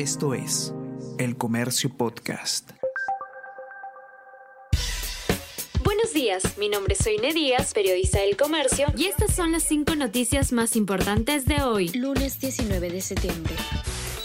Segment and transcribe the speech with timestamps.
[0.00, 0.72] Esto es
[1.18, 2.70] El Comercio Podcast.
[5.84, 9.94] Buenos días, mi nombre es Soine Díaz, periodista del Comercio, y estas son las cinco
[9.96, 13.52] noticias más importantes de hoy, lunes 19 de septiembre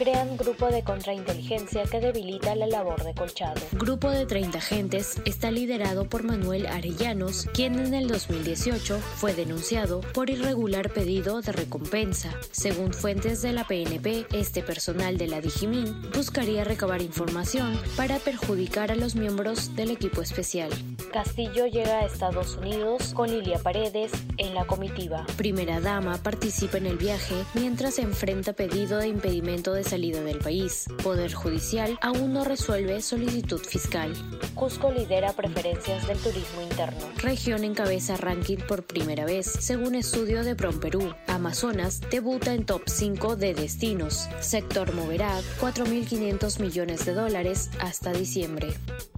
[0.00, 3.60] crean grupo de contrainteligencia que debilita la labor de Colchado.
[3.72, 10.00] Grupo de 30 agentes está liderado por Manuel Arellanos, quien en el 2018 fue denunciado
[10.14, 12.30] por irregular pedido de recompensa.
[12.50, 18.90] Según fuentes de la PNP, este personal de la Digimin buscaría recabar información para perjudicar
[18.90, 20.70] a los miembros del equipo especial.
[21.12, 25.26] Castillo llega a Estados Unidos con Lilia Paredes en la comitiva.
[25.36, 30.86] Primera dama participa en el viaje mientras enfrenta pedido de impedimento de salida del país.
[31.02, 34.12] Poder Judicial aún no resuelve solicitud fiscal.
[34.54, 37.00] Cusco lidera preferencias del turismo interno.
[37.16, 41.12] Región encabeza ranking por primera vez, según estudio de Prom Perú.
[41.26, 44.28] Amazonas debuta en top 5 de destinos.
[44.38, 48.68] Sector moverá 4.500 millones de dólares hasta diciembre.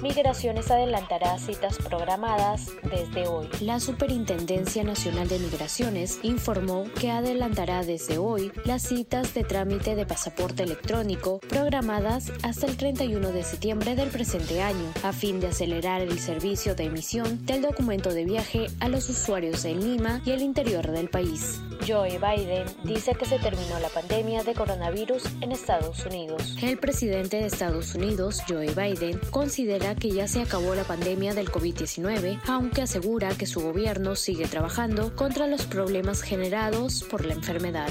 [0.01, 3.47] Migraciones adelantará citas programadas desde hoy.
[3.61, 10.07] La Superintendencia Nacional de Migraciones informó que adelantará desde hoy las citas de trámite de
[10.07, 16.01] pasaporte electrónico programadas hasta el 31 de septiembre del presente año, a fin de acelerar
[16.01, 20.43] el servicio de emisión del documento de viaje a los usuarios en Lima y el
[20.43, 21.61] interior del país.
[21.87, 26.57] Joe Biden dice que se terminó la pandemia de coronavirus en Estados Unidos.
[26.63, 31.51] El presidente de Estados Unidos, Joe Biden, considera que ya se acabó la pandemia del
[31.51, 37.91] COVID-19, aunque asegura que su gobierno sigue trabajando contra los problemas generados por la enfermedad.